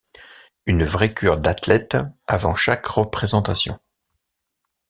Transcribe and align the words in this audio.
Une 0.65 0.83
vraie 0.83 1.13
cure 1.13 1.37
d’athlète 1.37 1.95
avant 2.25 2.55
chaque 2.55 2.87
représentation. 2.87 3.79